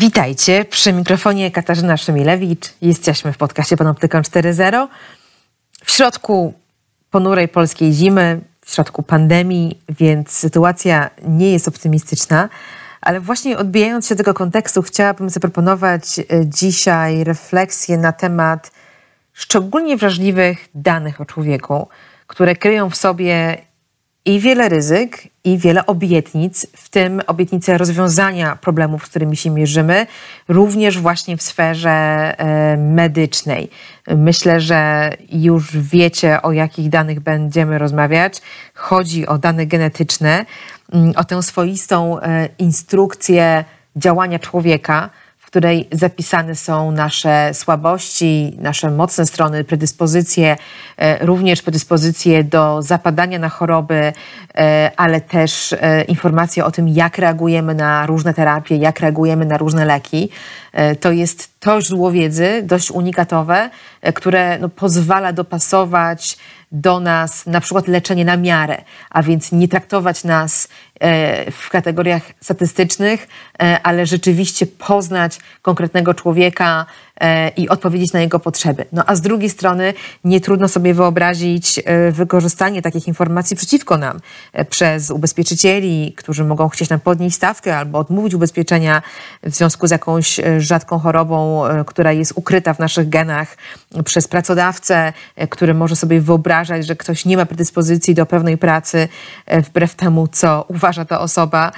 [0.00, 2.66] Witajcie, przy mikrofonie Katarzyna Szymilewicz.
[2.82, 4.88] Jesteśmy w podcaście Panoptykon 4.0.
[5.84, 6.54] W środku
[7.10, 12.48] ponurej polskiej zimy, w środku pandemii, więc sytuacja nie jest optymistyczna.
[13.00, 18.70] Ale właśnie odbijając się tego kontekstu, chciałabym zaproponować e, dzisiaj refleksję na temat
[19.32, 21.88] szczególnie wrażliwych danych o człowieku,
[22.26, 23.58] które kryją w sobie
[24.28, 30.06] i wiele ryzyk, i wiele obietnic, w tym obietnice rozwiązania problemów, z którymi się mierzymy,
[30.48, 33.70] również właśnie w sferze e, medycznej.
[34.16, 38.42] Myślę, że już wiecie, o jakich danych będziemy rozmawiać.
[38.74, 40.46] Chodzi o dane genetyczne,
[40.92, 43.64] mm, o tę swoistą e, instrukcję
[43.96, 45.10] działania człowieka
[45.50, 50.56] której zapisane są nasze słabości, nasze mocne strony, predyspozycje,
[50.96, 54.12] e, również predyspozycje do zapadania na choroby,
[54.54, 59.56] e, ale też e, informacje o tym, jak reagujemy na różne terapie, jak reagujemy na
[59.58, 60.28] różne leki.
[61.00, 63.70] To jest to źródło wiedzy, dość unikatowe,
[64.14, 66.38] które no, pozwala dopasować
[66.72, 70.68] do nas na przykład leczenie na miarę, a więc nie traktować nas
[71.52, 73.28] w kategoriach statystycznych,
[73.62, 77.07] e, ale rzeczywiście poznać konkretnego człowieka, E,
[77.56, 78.84] i odpowiedzieć na jego potrzeby.
[78.92, 84.20] No a z drugiej strony nie trudno sobie wyobrazić e, wykorzystanie takich informacji przeciwko nam
[84.52, 89.02] e, przez ubezpieczycieli, którzy mogą chcieć nam podnieść stawkę albo odmówić ubezpieczenia
[89.42, 93.56] w związku z jakąś rzadką chorobą, która jest ukryta w naszych genach,
[94.04, 95.12] przez pracodawcę,
[95.50, 99.08] który może sobie wyobrażać, że ktoś nie ma predyspozycji do pewnej pracy
[99.46, 101.72] wbrew temu, co uważa ta osoba.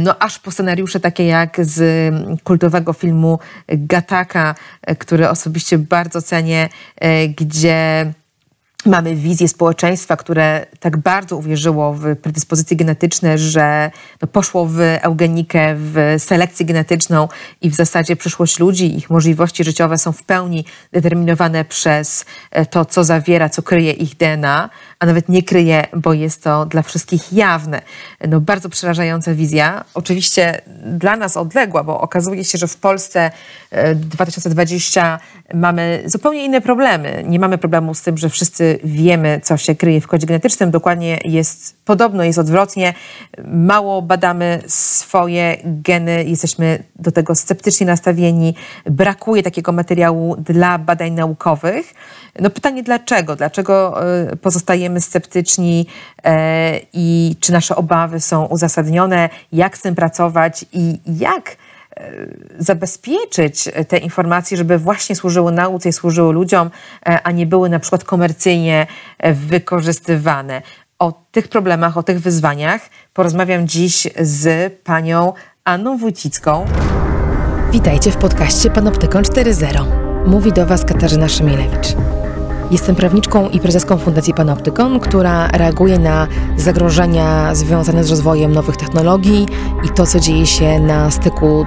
[0.00, 3.38] No aż po scenariusze takie jak z kultowego filmu
[3.68, 4.54] Gataka,
[4.94, 8.12] który osobiście bardzo cenię, e, gdzie
[8.86, 13.90] mamy wizję społeczeństwa, które tak bardzo uwierzyło w predyspozycje genetyczne, że
[14.22, 17.28] no poszło w eugenikę, w selekcję genetyczną
[17.62, 22.84] i w zasadzie przyszłość ludzi, ich możliwości życiowe są w pełni determinowane przez e, to,
[22.84, 27.32] co zawiera, co kryje ich DNA, a nawet nie kryje, bo jest to dla wszystkich
[27.32, 27.82] jawne.
[28.28, 29.84] No, bardzo przerażająca wizja.
[29.94, 33.30] Oczywiście dla nas odległa, bo okazuje się, że w Polsce
[33.94, 37.24] 2020 e, mamy zupełnie inne problemy.
[37.26, 40.70] Nie mamy problemu z tym, że wszyscy wiemy, co się kryje w kodzie genetycznym.
[40.70, 42.94] Dokładnie jest podobno, jest odwrotnie.
[43.44, 48.54] Mało badamy swoje geny, jesteśmy do tego sceptycznie nastawieni.
[48.86, 51.94] Brakuje takiego materiału dla badań naukowych.
[52.40, 53.36] No pytanie dlaczego?
[53.36, 54.36] Dlaczego e,
[54.86, 55.86] pozostajemy sceptyczni
[56.24, 59.28] e, i czy nasze obawy są uzasadnione?
[59.52, 61.56] Jak z tym pracować i jak
[61.96, 62.10] e,
[62.58, 66.70] zabezpieczyć te informacje, żeby właśnie służyły nauce i służyły ludziom,
[67.24, 68.86] a nie były na przykład komercyjnie
[69.34, 70.62] wykorzystywane.
[70.98, 72.80] O tych problemach, o tych wyzwaniach
[73.12, 75.32] porozmawiam dziś z panią
[75.64, 76.66] Anną Wójcicką.
[77.72, 80.26] Witajcie w podcaście Panoptykon 4.0.
[80.26, 81.96] Mówi do Was Katarzyna Szymielewicz.
[82.70, 89.46] Jestem prawniczką i prezeską Fundacji Panoptykon, która reaguje na zagrożenia związane z rozwojem nowych technologii
[89.84, 91.66] i to, co dzieje się na styku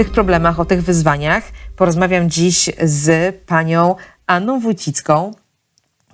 [0.00, 1.44] Tych problemach, o tych wyzwaniach
[1.76, 3.94] porozmawiam dziś z panią
[4.26, 5.34] Anną Wójcicką,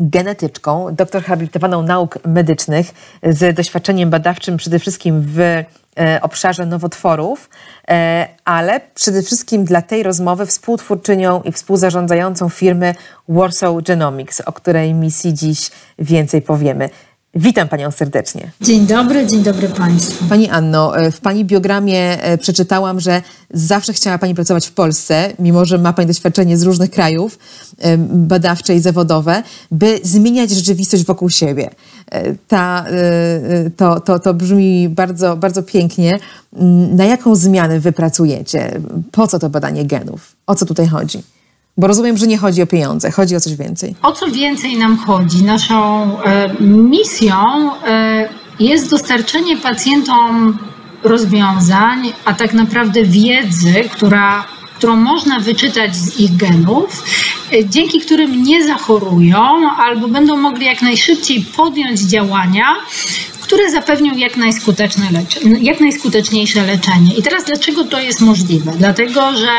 [0.00, 5.64] genetyczką, doktor habilitowaną nauk medycznych z doświadczeniem badawczym przede wszystkim w e,
[6.22, 7.50] obszarze nowotworów,
[7.88, 12.94] e, ale przede wszystkim dla tej rozmowy współtwórczynią i współzarządzającą firmy
[13.28, 16.90] Warsaw Genomics, o której misji dziś więcej powiemy.
[17.38, 18.50] Witam Panią serdecznie.
[18.60, 20.24] Dzień dobry, dzień dobry Państwu.
[20.28, 25.32] Pani Anno, e, w Pani biogramie e, przeczytałam, że zawsze chciała Pani pracować w Polsce,
[25.38, 27.38] mimo że ma Pani doświadczenie z różnych krajów,
[27.78, 31.70] e, badawcze i zawodowe, by zmieniać rzeczywistość wokół siebie.
[32.48, 32.84] Ta,
[33.76, 36.18] to, to, to brzmi bardzo, bardzo pięknie.
[36.56, 38.80] Mm, na jaką zmianę Wy pracujecie?
[39.12, 40.36] Po co to badanie genów?
[40.46, 41.22] O co tutaj chodzi?
[41.78, 43.94] Bo rozumiem, że nie chodzi o pieniądze, chodzi o coś więcej.
[44.02, 45.42] O co więcej nam chodzi?
[45.42, 47.36] Naszą e, misją
[47.86, 48.28] e,
[48.60, 50.58] jest dostarczenie pacjentom
[51.02, 54.44] rozwiązań, a tak naprawdę wiedzy, która,
[54.76, 57.04] którą można wyczytać z ich genów,
[57.52, 62.66] e, dzięki którym nie zachorują albo będą mogli jak najszybciej podjąć działania,
[63.46, 65.06] które zapewnią jak, najskuteczne
[65.60, 67.14] jak najskuteczniejsze leczenie.
[67.18, 68.72] I teraz dlaczego to jest możliwe?
[68.78, 69.50] Dlatego, że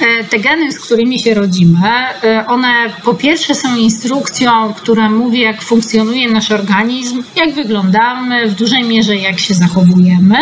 [0.00, 1.88] e, te geny, z którymi się rodzimy,
[2.24, 2.72] e, one
[3.04, 9.16] po pierwsze są instrukcją, która mówi, jak funkcjonuje nasz organizm, jak wyglądamy, w dużej mierze
[9.16, 10.36] jak się zachowujemy,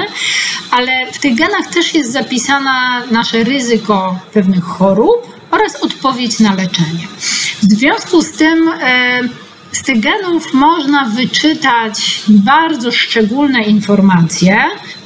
[0.70, 2.70] ale w tych genach też jest zapisane
[3.10, 7.08] nasze ryzyko pewnych chorób oraz odpowiedź na leczenie.
[7.62, 9.20] W związku z tym, e,
[9.74, 14.56] z tych genów można wyczytać bardzo szczególne informacje,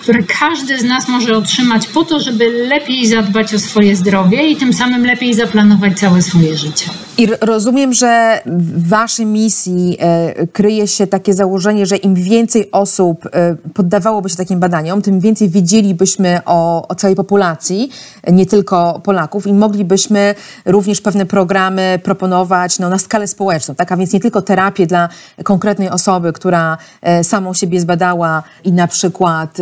[0.09, 4.57] które każdy z nas może otrzymać po to, żeby lepiej zadbać o swoje zdrowie i
[4.57, 6.91] tym samym lepiej zaplanować całe swoje życie.
[7.19, 13.27] I rozumiem, że w waszej misji e, kryje się takie założenie, że im więcej osób
[13.27, 17.91] e, poddawałoby się takim badaniom, tym więcej wiedzielibyśmy o, o całej populacji,
[18.33, 20.35] nie tylko Polaków, i moglibyśmy
[20.65, 23.93] również pewne programy proponować no, na skalę społeczną, tak?
[23.93, 25.09] a więc nie tylko terapię dla
[25.45, 29.59] konkretnej osoby, która e, samą siebie zbadała i na przykład,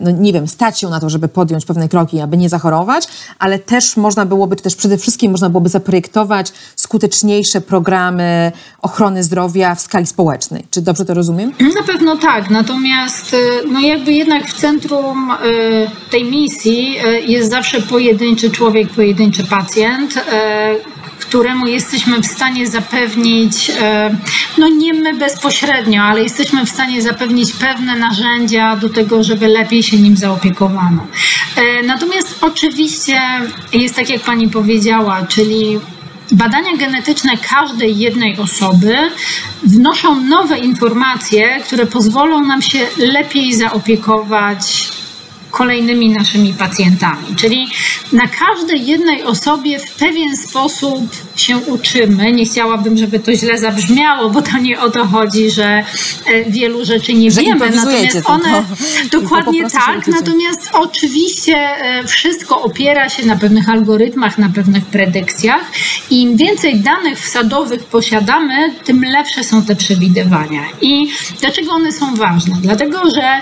[0.00, 3.58] no nie wiem, stać się na to, żeby podjąć pewne kroki, aby nie zachorować, ale
[3.58, 8.52] też można byłoby, czy też przede wszystkim można byłoby zaprojektować skuteczniejsze programy
[8.82, 10.66] ochrony zdrowia w skali społecznej.
[10.70, 11.52] Czy dobrze to rozumiem?
[11.74, 12.50] Na pewno tak.
[12.50, 13.38] Natomiast y,
[13.72, 20.14] no jakby jednak w centrum y, tej misji y, jest zawsze pojedynczy człowiek, pojedynczy pacjent,
[21.18, 23.70] któremu jesteśmy w stanie zapewnić,
[24.58, 29.82] no nie my bezpośrednio, ale jesteśmy w stanie zapewnić pewne narzędzia do tego, żeby lepiej
[29.82, 31.06] się nim zaopiekowano.
[31.86, 33.20] Natomiast oczywiście
[33.72, 35.80] jest tak, jak pani powiedziała, czyli
[36.32, 38.96] Badania genetyczne każdej jednej osoby
[39.62, 44.88] wnoszą nowe informacje, które pozwolą nam się lepiej zaopiekować
[45.56, 47.36] kolejnymi naszymi pacjentami.
[47.36, 47.68] Czyli
[48.12, 51.04] na każdej jednej osobie w pewien sposób
[51.36, 52.32] się uczymy.
[52.32, 56.84] Nie chciałabym, żeby to źle zabrzmiało, bo to nie o to chodzi, że e, wielu
[56.84, 57.70] rzeczy nie że wiemy.
[57.70, 58.64] Natomiast one
[59.10, 60.06] to, dokładnie tak.
[60.06, 65.62] Natomiast oczywiście e, wszystko opiera się na pewnych algorytmach, na pewnych predykcjach.
[66.10, 70.60] I im więcej danych wsadowych posiadamy, tym lepsze są te przewidywania.
[70.80, 71.08] I
[71.40, 72.56] dlaczego one są ważne?
[72.62, 73.40] Dlatego, że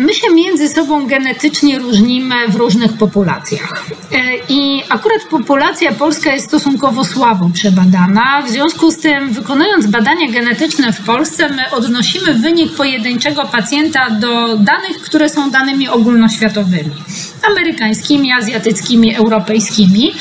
[0.00, 3.86] my się między sobą genetycznie różnimy w różnych populacjach.
[4.12, 4.16] E,
[4.48, 8.42] I akurat populacja polska jest stosunkowo słabo przebadana.
[8.42, 14.56] W związku z tym, wykonując badania genetyczne w Polsce, my odnosimy wynik pojedynczego pacjenta do
[14.56, 16.90] danych, które są danymi ogólnoświatowymi
[17.48, 20.12] amerykańskimi, azjatyckimi, europejskimi,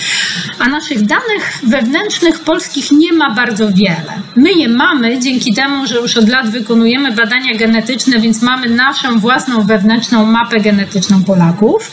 [0.60, 4.22] a naszych danych wewnętrznych polskich nie ma bardzo wiele.
[4.36, 9.20] My je mamy dzięki temu, że już od lat wykonujemy badania genetyczne, więc mamy naszą
[9.20, 11.92] własną wewnętrzną mapę genetyczną Polaków.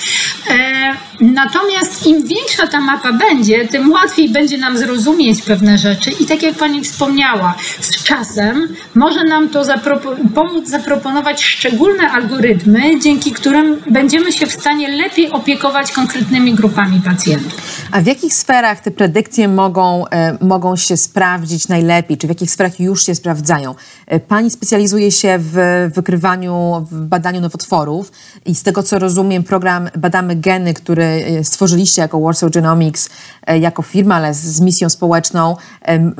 [0.50, 0.76] E,
[1.20, 6.42] natomiast im większa ta mapa będzie, tym łatwiej będzie nam zrozumieć pewne rzeczy i tak
[6.42, 13.76] jak Pani wspomniała, z czasem może nam to zapropo pomóc zaproponować szczególne algorytmy, dzięki którym
[13.90, 17.86] będziemy się w stanie lepiej opiekować konkretnymi grupami pacjentów.
[17.92, 22.50] A w jakich sferach te predykcje mogą, e, mogą się sprawdzić najlepiej, czy w jakich
[22.50, 23.74] sferach już się sprawdzają?
[24.06, 28.12] E, pani specjalizuje się w wykrywaniu, w badaniu nowotworów
[28.46, 33.10] i z tego co rozumiem, program Badamy geny, który e, stworzyliście jako Warsaw Genomics,
[33.46, 35.56] e, jako firma, ale z misją społeczną,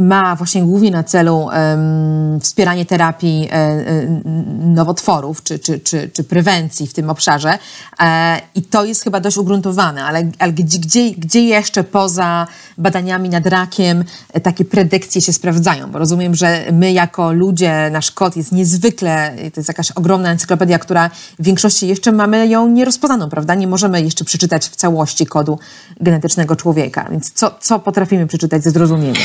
[0.01, 1.49] ma właśnie głównie na celu
[2.41, 3.85] wspieranie terapii e,
[4.59, 7.59] nowotworów czy, czy, czy, czy prewencji w tym obszarze.
[8.55, 12.47] I to jest chyba dość ugruntowane, ale, ale gdzie, gdzie, gdzie jeszcze poza
[12.79, 14.05] badaniami nad rakiem
[14.43, 15.91] takie predykcje się sprawdzają?
[15.91, 20.79] Bo rozumiem, że my jako ludzie, nasz kod jest niezwykle, to jest jakaś ogromna encyklopedia,
[20.79, 21.06] która
[21.39, 23.55] w większości jeszcze mamy ją nierozpoznaną, prawda?
[23.55, 25.59] Nie możemy jeszcze przeczytać w całości kodu
[26.01, 27.09] genetycznego człowieka.
[27.11, 29.23] Więc co, co potrafimy przeczytać ze zrozumieniem?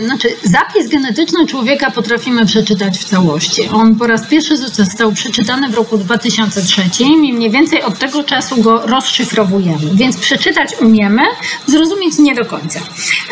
[0.00, 3.68] E, znaczy, zapis genetyczny człowieka potrafimy przeczytać w całości.
[3.68, 8.62] On po raz pierwszy został przeczytany w roku 2003 i mniej więcej od tego czasu
[8.62, 9.90] go rozszyfrowujemy.
[9.94, 11.22] Więc przeczytać umiemy,
[11.66, 12.80] zrozumieć nie do końca.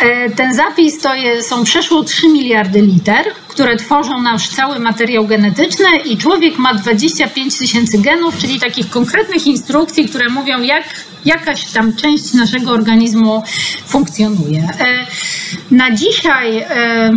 [0.02, 5.26] E, ten zapis to jest, są przeszło 3 miliardy liter, które tworzą nasz cały materiał
[5.26, 10.84] genetyczny i człowiek ma 25 tysięcy genów, czyli takich konkretnych instrukcji, które mówią, jak
[11.24, 13.42] jakaś tam część naszego organizmu
[13.86, 14.68] funkcjonuje.
[14.80, 15.06] E,
[15.70, 17.10] na dzisiaj e,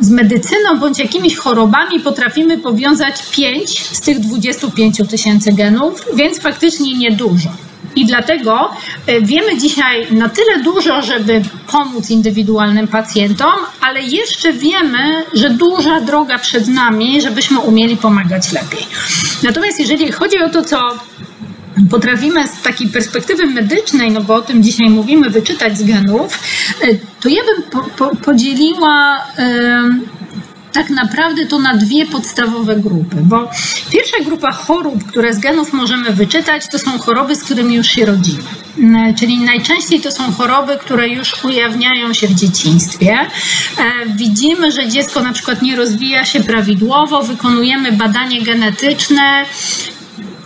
[0.00, 6.98] z medycyną bądź jakimiś chorobami potrafimy powiązać 5 z tych 25 tysięcy genów, więc faktycznie
[6.98, 7.50] niedużo.
[7.96, 8.70] I dlatego
[9.06, 16.00] e, wiemy dzisiaj na tyle dużo, żeby pomóc indywidualnym pacjentom, ale jeszcze wiemy, że duża
[16.00, 18.86] droga przed nami, żebyśmy umieli pomagać lepiej.
[19.42, 20.78] Natomiast jeżeli chodzi o to, co
[21.90, 26.38] potrafimy z takiej perspektywy medycznej, no bo o tym dzisiaj mówimy, wyczytać z genów,
[26.82, 26.86] e,
[27.20, 29.26] to ja bym po, po, podzieliła.
[29.38, 30.20] Yy,
[30.72, 33.50] tak naprawdę to na dwie podstawowe grupy, bo
[33.90, 38.06] pierwsza grupa chorób, które z genów możemy wyczytać, to są choroby, z którymi już się
[38.06, 38.42] rodzimy.
[38.78, 43.12] Mm, czyli najczęściej to są choroby, które już ujawniają się w dzieciństwie.
[43.12, 43.26] E,
[44.16, 49.44] widzimy, że dziecko na przykład nie rozwija się prawidłowo, wykonujemy badanie genetyczne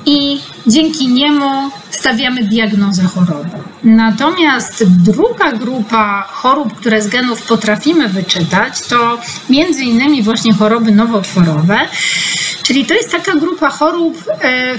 [0.07, 3.51] i dzięki niemu stawiamy diagnozę choroby.
[3.85, 9.19] Natomiast druga grupa chorób, które z genów potrafimy wyczytać, to
[9.51, 11.79] między innymi właśnie choroby nowotworowe,
[12.63, 14.77] czyli to jest taka grupa chorób, e,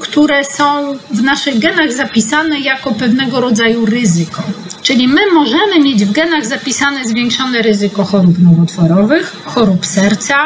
[0.00, 4.42] które są w naszych genach zapisane jako pewnego rodzaju ryzyko.
[4.82, 10.36] Czyli my możemy mieć w genach zapisane zwiększone ryzyko chorób nowotworowych, chorób serca,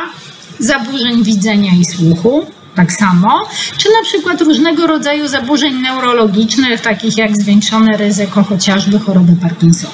[0.58, 7.36] zaburzeń widzenia i słuchu, tak samo, czy na przykład różnego rodzaju zaburzeń neurologicznych, takich jak
[7.36, 9.92] zwiększone ryzyko chociażby choroby Parkinsona.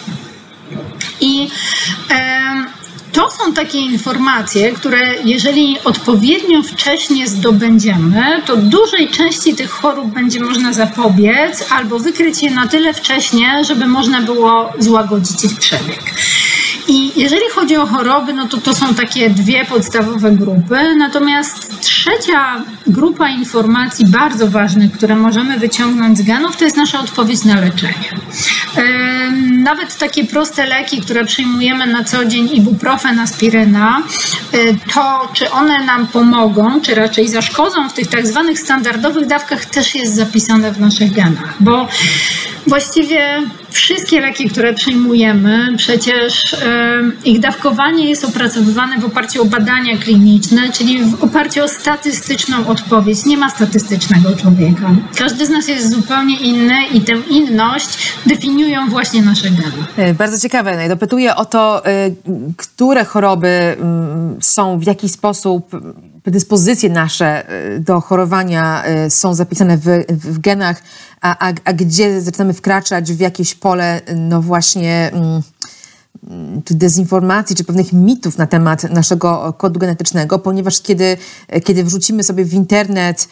[1.21, 1.49] I
[3.13, 10.41] to są takie informacje, które jeżeli odpowiednio wcześnie zdobędziemy, to dużej części tych chorób będzie
[10.41, 16.03] można zapobiec albo wykryć je na tyle wcześnie, żeby można było złagodzić ich przebieg.
[16.89, 20.95] I jeżeli chodzi o choroby, no to to są takie dwie podstawowe grupy.
[20.99, 27.45] Natomiast trzecia grupa informacji bardzo ważnych, które możemy wyciągnąć z genów, to jest nasza odpowiedź
[27.45, 28.11] na leczenie.
[29.59, 34.03] Nawet takie proste leki, które przyjmujemy na co dzień, ibuprofen, aspiryna,
[34.53, 34.59] e,
[34.95, 39.95] to czy one nam pomogą, czy raczej zaszkodzą w tych tak zwanych standardowych dawkach, też
[39.95, 41.89] jest zapisane w naszych genach, bo
[42.67, 46.57] właściwie wszystkie leki, które przyjmujemy, przecież
[47.25, 53.25] ich dawkowanie jest opracowywane w oparciu o badania kliniczne, czyli w oparciu o statystyczną odpowiedź.
[53.25, 54.91] Nie ma statystycznego człowieka.
[55.19, 59.87] Każdy z nas jest zupełnie inny i tę inność definiują właśnie nasze geny.
[59.97, 60.89] E, bardzo ciekawe.
[60.89, 62.11] Dopytuję o to, e,
[62.57, 65.71] które choroby mm, są w jakiś sposób
[66.23, 70.83] predyspozycje nasze e, do chorowania są zapisane w, w genach,
[71.21, 75.43] a, a, a gdzie zaczynamy wkraczać w jakieś pole, no właśnie, mm,
[76.65, 81.17] czy dezinformacji, czy pewnych mitów na temat naszego kodu genetycznego, ponieważ kiedy,
[81.65, 83.29] kiedy wrzucimy sobie w internet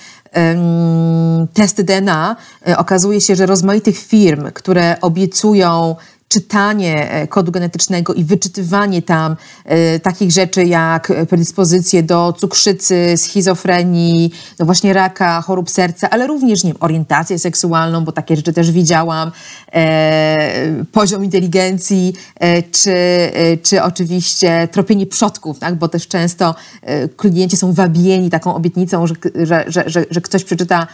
[1.54, 2.36] testy DNA,
[2.68, 5.96] e, okazuje się, że rozmaitych firm, które obiecują
[6.30, 14.32] czytanie e, kodu genetycznego i wyczytywanie tam e, takich rzeczy jak predyspozycje do cukrzycy, schizofrenii,
[14.58, 18.70] no właśnie raka, chorób serca, ale również nie wiem, orientację seksualną, bo takie rzeczy też
[18.70, 19.30] widziałam,
[19.72, 25.74] e, poziom inteligencji, e, czy, e, czy oczywiście tropienie przodków, tak?
[25.74, 30.44] bo też często e, klienci są wabieni taką obietnicą, że, że, że, że, że ktoś
[30.44, 30.86] przeczyta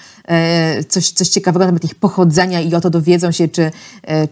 [0.88, 3.70] coś, coś ciekawego na temat ich pochodzenia i o to dowiedzą się, czy,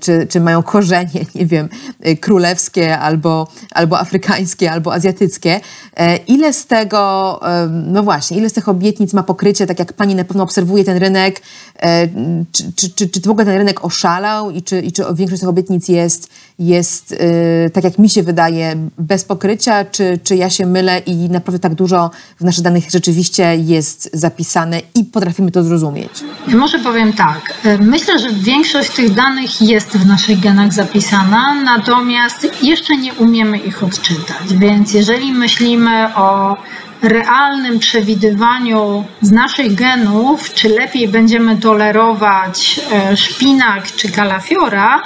[0.01, 1.69] czy, czy mają korzenie korzenie, nie wiem,
[2.07, 5.61] y, królewskie albo, albo afrykańskie, albo azjatyckie.
[5.97, 10.15] E, ile z tego, no właśnie, ile z tych obietnic ma pokrycie, tak jak pani
[10.15, 11.43] na pewno obserwuje ten rynek,
[11.83, 12.09] e,
[12.53, 15.49] czy, czy, czy, czy w ogóle ten rynek oszalał i czy, i czy większość tych
[15.49, 20.67] obietnic jest, jest y, tak jak mi się wydaje, bez pokrycia, czy, czy ja się
[20.67, 22.11] mylę i naprawdę tak dużo
[22.41, 26.11] w naszych danych rzeczywiście jest zapisane i potrafimy to zrozumieć?
[26.49, 27.55] Może powiem tak.
[27.65, 33.15] E, myślę, że większość tych danych jest w naszych genach zapisana zapisana, natomiast jeszcze nie
[33.15, 34.55] umiemy ich odczytać.
[34.55, 36.57] Więc jeżeli myślimy o
[37.03, 45.03] realnym przewidywaniu z naszych genów, czy lepiej będziemy tolerować e, szpinak czy kalafiora,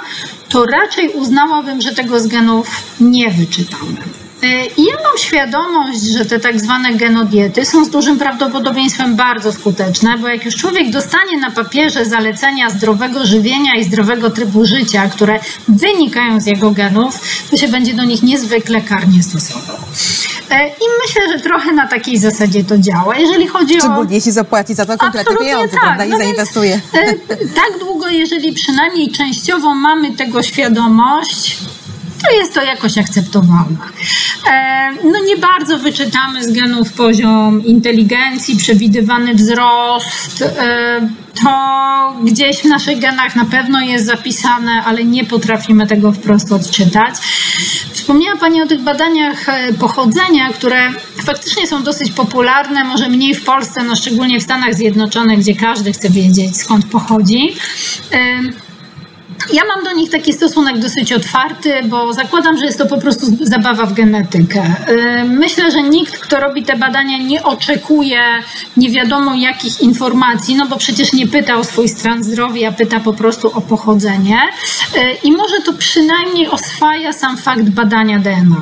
[0.49, 2.67] to raczej uznałabym, że tego z genów
[2.99, 4.18] nie wyczytamy.
[4.43, 9.51] E, I ja mam świadomość, że te tak zwane genodiety są z dużym prawdopodobieństwem bardzo
[9.51, 15.09] skuteczne, bo jak już człowiek dostanie na papierze zalecenia zdrowego żywienia i zdrowego trybu życia,
[15.09, 17.19] które wynikają z jego genów,
[17.51, 19.77] to się będzie do nich niezwykle karnie stosował.
[20.49, 23.17] E, I myślę, że trochę na takiej zasadzie to działa.
[23.17, 23.95] Jeżeli chodzi Szczególnie o...
[23.95, 25.81] Szczególnie jeśli zapłaci za to konkretne pieniądze, tak.
[25.81, 26.05] prawda?
[26.05, 26.81] I no zainwestuje.
[26.93, 27.19] Więc,
[27.55, 31.57] tak długo, jeżeli przynajmniej częściowo mamy tego świadomość,
[32.21, 33.77] to jest to jakoś akceptowalne.
[35.03, 40.43] no nie bardzo wyczytamy z genów poziom inteligencji, przewidywany wzrost.
[41.43, 47.15] To gdzieś w naszych genach na pewno jest zapisane, ale nie potrafimy tego wprost odczytać.
[47.93, 50.89] Wspomniała Pani o tych badaniach e, pochodzenia, które
[51.25, 55.93] faktycznie są dosyć popularne, może mniej w Polsce, no szczególnie w Stanach Zjednoczonych, gdzie każdy
[55.93, 57.55] chce wiedzieć skąd pochodzi.
[59.53, 63.25] Ja mam do nich taki stosunek dosyć otwarty, bo zakładam, że jest to po prostu
[63.41, 64.75] zabawa w genetykę.
[65.25, 68.21] Myślę, że nikt, kto robi te badania, nie oczekuje
[68.77, 73.13] nie wiadomo jakich informacji, no bo przecież nie pyta o swój stan zdrowia, pyta po
[73.13, 74.39] prostu o pochodzenie.
[75.23, 78.61] I może to przynajmniej oswaja sam fakt badania DNA.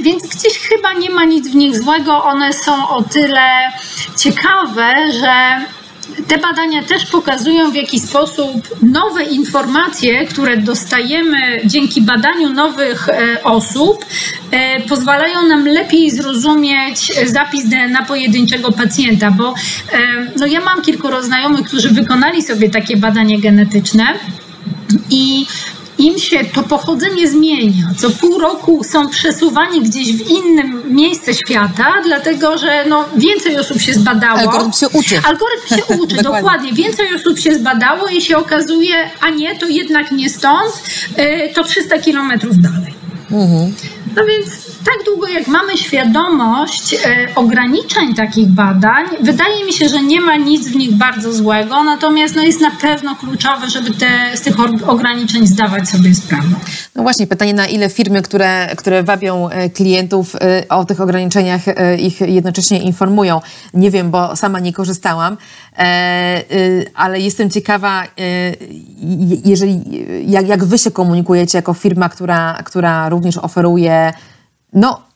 [0.00, 2.24] Więc gdzieś chyba nie ma nic w nich złego.
[2.24, 3.72] One są o tyle
[4.18, 5.64] ciekawe, że
[6.28, 13.42] te badania też pokazują, w jaki sposób nowe informacje, które dostajemy dzięki badaniu nowych e,
[13.42, 14.04] osób,
[14.50, 19.54] e, pozwalają nam lepiej zrozumieć zapis DNA pojedynczego pacjenta, bo
[19.92, 19.98] e,
[20.38, 24.04] no ja mam kilku znajomych, którzy wykonali sobie takie badanie genetyczne.
[25.10, 25.46] I
[25.98, 27.84] im się to pochodzenie zmienia.
[27.96, 33.80] Co pół roku są przesuwani gdzieś w innym miejsce świata, dlatego że no, więcej osób
[33.80, 34.38] się zbadało.
[34.38, 35.20] Algorytm się uczy.
[35.24, 36.22] Algorytm się uczy, dokładnie.
[36.22, 36.72] dokładnie.
[36.72, 40.72] Więcej osób się zbadało i się okazuje, a nie, to jednak nie stąd,
[41.18, 42.94] y, to 300 kilometrów dalej.
[43.30, 43.74] Mhm.
[44.16, 50.02] No więc tak długo jak mamy świadomość e, ograniczeń takich badań, wydaje mi się, że
[50.02, 54.36] nie ma nic w nich bardzo złego, natomiast no, jest na pewno kluczowe, żeby te,
[54.36, 54.54] z tych
[54.86, 56.48] ograniczeń zdawać sobie sprawę.
[56.94, 61.60] No właśnie, pytanie na ile firmy, które, które wabią e, klientów e, o tych ograniczeniach,
[61.98, 63.40] ich jednocześnie informują.
[63.74, 65.36] Nie wiem, bo sama nie korzystałam,
[66.94, 68.04] ale jestem ciekawa,
[69.44, 69.80] jeżeli,
[70.26, 74.12] jak, jak wy się komunikujecie jako firma, która, która również oferuje
[74.74, 75.06] no,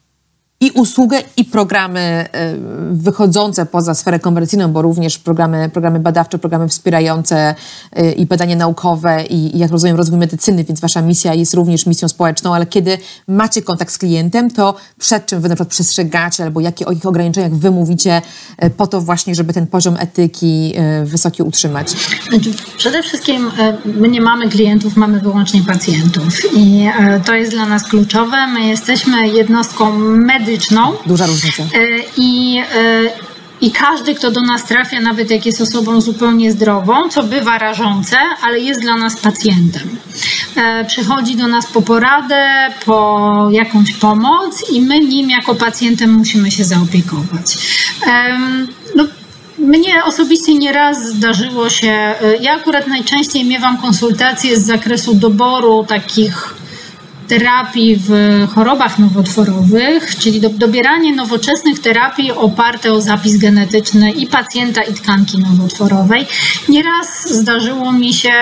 [0.60, 2.54] i usługę, i programy e,
[2.90, 7.54] wychodzące poza sferę komercyjną, bo również programy, programy badawcze, programy wspierające
[7.92, 11.86] e, i badania naukowe i, i jak rozumiem rozwój medycyny, więc wasza misja jest również
[11.86, 12.98] misją społeczną, ale kiedy
[13.28, 17.06] macie kontakt z klientem, to przed czym wy na przykład przestrzegacie albo jakie, o jakich
[17.06, 18.22] ograniczeniach wy mówicie
[18.56, 20.74] e, po to właśnie, żeby ten poziom etyki
[21.04, 21.90] wysoki utrzymać?
[22.30, 23.50] Znaczy, przede wszystkim
[23.84, 26.88] my nie mamy klientów, mamy wyłącznie pacjentów i
[27.26, 28.46] to jest dla nas kluczowe.
[28.46, 30.93] My jesteśmy jednostką medyczną, medyczną.
[31.07, 31.62] Duża różnica.
[31.62, 31.67] E,
[32.17, 33.00] I, e,
[33.61, 38.17] i każdy, kto do nas trafia, nawet jak jest osobą zupełnie zdrową, co bywa rażące,
[38.43, 39.97] ale jest dla nas pacjentem.
[40.56, 42.47] E, przychodzi do nas po poradę,
[42.84, 47.58] po jakąś pomoc i my nim jako pacjentem musimy się zaopiekować.
[48.97, 49.04] No,
[49.58, 56.54] mnie osobiście nieraz zdarzyło się, ja akurat najczęściej miewam konsultacje z zakresu doboru takich
[57.28, 58.10] terapii w
[58.54, 65.38] chorobach nowotworowych, czyli do, dobieranie nowoczesnych terapii oparte o zapis genetyczny i pacjenta, i tkanki
[65.38, 66.26] nowotworowej.
[66.69, 68.32] Nieraz zdarzyło mi się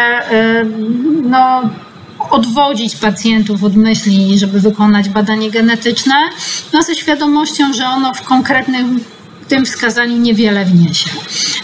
[1.23, 1.63] no,
[2.31, 6.15] odwodzić pacjentów od myśli, żeby wykonać badanie genetyczne,
[6.73, 9.01] no ze świadomością, że ono w konkretnym
[9.49, 11.11] tym wskazaniu niewiele wniesie.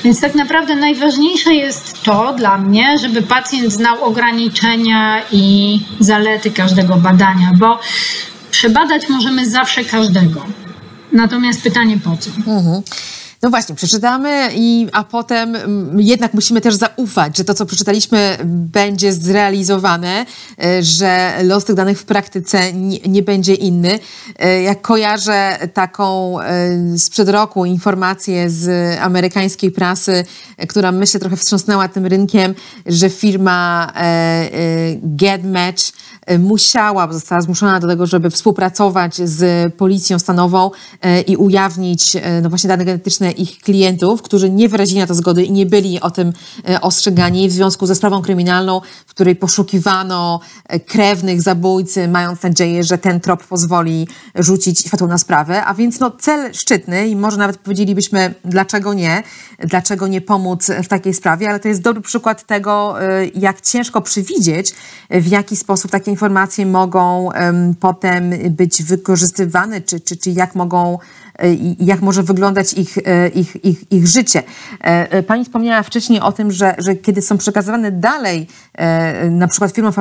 [0.05, 6.97] Więc tak naprawdę najważniejsze jest to dla mnie, żeby pacjent znał ograniczenia i zalety każdego
[6.97, 7.81] badania, bo
[8.51, 10.45] przebadać możemy zawsze każdego.
[11.13, 12.31] Natomiast pytanie po co?
[12.31, 12.83] Mhm.
[13.43, 18.39] No właśnie, przeczytamy, i, a potem mm, jednak musimy też zaufać, że to, co przeczytaliśmy,
[18.45, 20.27] będzie zrealizowane,
[20.65, 23.99] e, że los tych danych w praktyce nie, nie będzie inny.
[24.39, 30.25] E, jak kojarzę taką e, sprzed roku informację z amerykańskiej prasy,
[30.69, 32.55] która myślę trochę wstrząsnęła tym rynkiem,
[32.87, 33.93] że firma
[35.03, 35.83] GetMatch
[36.39, 40.71] musiała, została zmuszona do tego, żeby współpracować z policją stanową
[41.27, 45.53] i ujawnić no właśnie dane genetyczne ich klientów, którzy nie wyrazili na to zgody i
[45.53, 46.33] nie byli o tym
[46.69, 52.85] e, ostrzegani w związku ze sprawą kryminalną, w której poszukiwano e, krewnych zabójcy, mając nadzieję,
[52.85, 55.65] że ten trop pozwoli rzucić światło na sprawę.
[55.65, 59.23] A więc no, cel szczytny i może nawet powiedzielibyśmy, dlaczego nie,
[59.59, 64.01] dlaczego nie pomóc w takiej sprawie, ale to jest dobry przykład tego, e, jak ciężko
[64.01, 64.73] przewidzieć,
[65.11, 67.29] w jaki sposób takie informacje mogą
[67.81, 70.99] potem być wykorzystywane, czy, czy, czy jak mogą
[71.79, 74.43] jak może wyglądać ich, e, ich, ich, ich życie.
[74.81, 78.47] E, e, pani wspomniała wcześniej o tym, że, że kiedy są przekazywane dalej,
[79.31, 79.93] na przykład firmom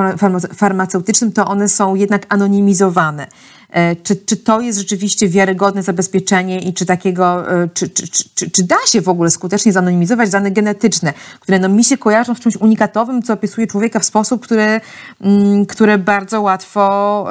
[0.54, 3.26] farmaceutycznym, to one są jednak anonimizowane.
[3.72, 8.50] E, czy, czy to jest rzeczywiście wiarygodne zabezpieczenie i czy takiego, e, czy, czy, czy,
[8.50, 12.40] czy da się w ogóle skutecznie zanonimizować dane genetyczne, które no, mi się kojarzą z
[12.40, 14.80] czymś unikatowym, co opisuje człowieka w sposób, który,
[15.20, 17.26] mm, które bardzo łatwo,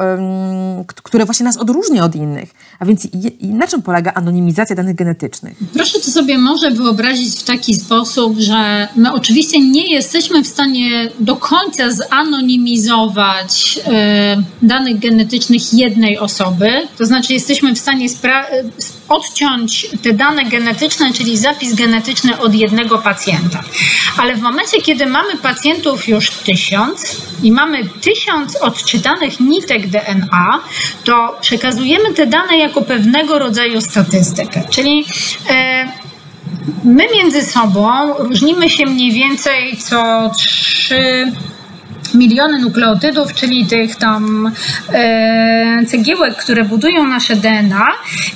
[0.96, 2.54] które właśnie nas odróżnia od innych.
[2.80, 3.08] A więc
[3.42, 5.58] na czym polega anonimizacja danych genetycznych?
[5.74, 11.10] Proszę to sobie może wyobrazić w taki sposób, że my oczywiście nie jesteśmy w stanie
[11.20, 16.31] do końca zanonimizować e, danych genetycznych jednej osoby.
[16.98, 18.08] To znaczy, jesteśmy w stanie
[19.10, 23.64] odciąć te dane genetyczne, czyli zapis genetyczny od jednego pacjenta.
[24.18, 30.60] Ale w momencie, kiedy mamy pacjentów już tysiąc i mamy tysiąc odczytanych nitek DNA,
[31.04, 34.64] to przekazujemy te dane jako pewnego rodzaju statystykę.
[34.70, 35.06] Czyli
[35.50, 35.86] e,
[36.84, 41.32] my między sobą różnimy się mniej więcej co trzy
[42.14, 44.52] miliony nukleotydów, czyli tych tam
[44.94, 47.88] e, cegiełek, które budują nasze DNA.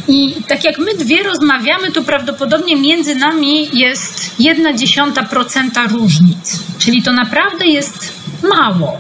[0.08, 6.64] I tak jak my dwie rozmawiamy, to prawdopodobnie między nami jest jedna dziesiąta procenta różnic.
[6.80, 8.98] Czyli to naprawdę jest mało.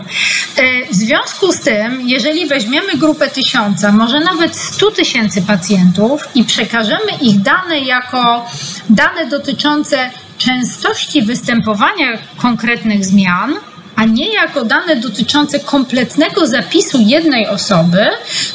[0.57, 6.43] E, w związku z tym, jeżeli weźmiemy grupę tysiąca, może nawet stu tysięcy pacjentów i
[6.43, 8.45] przekażemy ich dane jako
[8.89, 13.53] dane dotyczące częstości występowania konkretnych zmian,
[13.95, 18.05] a nie jako dane dotyczące kompletnego zapisu jednej osoby,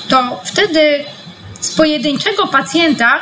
[0.09, 1.05] to wtedy
[1.61, 3.21] z pojedynczego pacjenta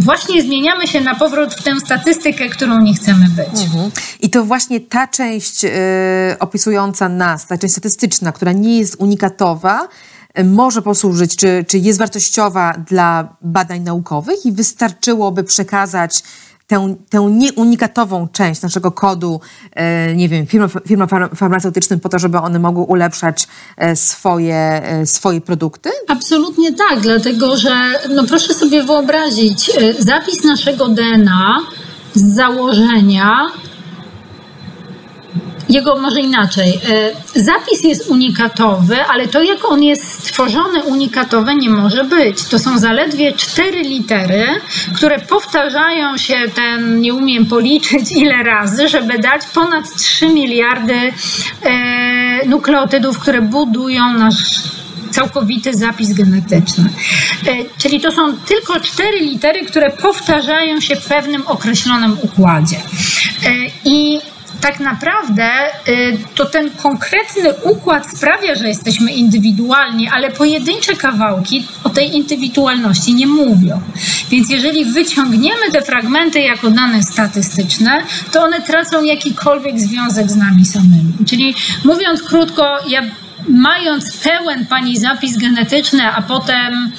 [0.00, 3.62] właśnie zmieniamy się na powrót w tę statystykę, którą nie chcemy być.
[3.64, 3.90] Mhm.
[4.20, 5.70] I to właśnie ta część y,
[6.38, 9.88] opisująca nas, ta część statystyczna, która nie jest unikatowa,
[10.38, 16.22] y, może posłużyć, czy, czy jest wartościowa dla badań naukowych i wystarczyłoby przekazać
[16.70, 19.40] tę, tę nieunikatową część naszego kodu,
[19.72, 25.06] e, nie wiem, firmom, firmom farmaceutycznym po to, żeby one mogły ulepszać e, swoje, e,
[25.06, 25.90] swoje produkty?
[26.08, 27.80] Absolutnie tak, dlatego że
[28.10, 31.58] no proszę sobie wyobrazić, zapis naszego DNA
[32.14, 33.46] z założenia
[35.70, 36.80] jego może inaczej.
[37.34, 42.44] E, zapis jest unikatowy, ale to jak on jest stworzony unikatowe nie może być.
[42.44, 44.46] To są zaledwie cztery litery,
[44.96, 50.94] które powtarzają się ten, nie umiem policzyć ile razy, żeby dać ponad 3 miliardy
[51.62, 54.60] e, nukleotydów, które budują nasz
[55.10, 56.90] całkowity zapis genetyczny.
[57.46, 62.76] E, czyli to są tylko cztery litery, które powtarzają się w pewnym określonym układzie.
[63.84, 64.20] I
[64.60, 65.50] tak naprawdę
[65.88, 73.14] y, to ten konkretny układ sprawia, że jesteśmy indywidualni, ale pojedyncze kawałki o tej indywidualności
[73.14, 73.80] nie mówią.
[74.30, 80.64] Więc jeżeli wyciągniemy te fragmenty jako dane statystyczne, to one tracą jakikolwiek związek z nami
[80.64, 81.12] samymi.
[81.28, 83.02] Czyli mówiąc krótko, ja
[83.48, 86.92] mając pełen pani zapis genetyczny, a potem,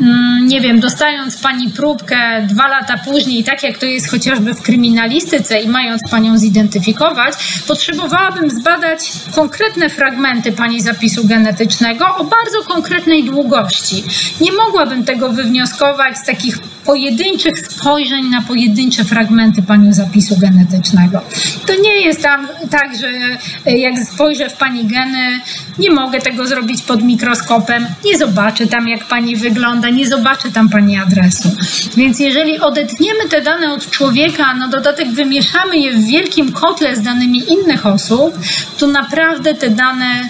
[0.00, 4.62] mm, nie wiem, dostając pani próbkę dwa lata później, tak jak to jest chociażby w
[4.62, 7.34] kryminalistyce i mając panią zidentyfikować,
[7.66, 14.04] potrzebowałabym zbadać konkretne fragmenty pani zapisu genetycznego o bardzo konkretnej długości.
[14.40, 21.20] Nie mogłabym tego wywnioskować z takich pojedynczych spojrzeń na pojedyncze fragmenty pani zapisu genetycznego.
[21.66, 23.08] To nie jest tam tak, że
[23.70, 25.40] jak spojrzę w pani geny,
[25.78, 30.68] nie mogę tego zrobić pod mikroskopem, nie zobaczę tam, jak pani wygląda, nie zobaczę tam
[30.68, 31.50] pani adresu.
[31.96, 37.02] Więc jeżeli odetniemy te dane od człowieka, na dodatek wymieszamy je w wielkim kotle z
[37.02, 38.38] danymi innych osób,
[38.78, 40.28] to naprawdę te dane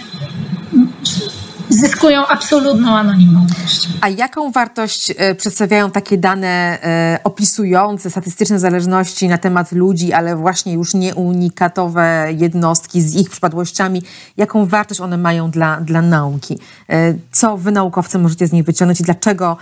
[1.87, 3.89] zyskują absolutną anonimowość.
[4.01, 10.37] A jaką wartość e, przedstawiają takie dane e, opisujące statystyczne zależności na temat ludzi, ale
[10.37, 14.03] właśnie już nie unikatowe jednostki z ich przypadłościami?
[14.37, 16.59] Jaką wartość one mają dla, dla nauki?
[16.91, 19.57] E, co wy naukowcy możecie z nich wyciągnąć i dlaczego,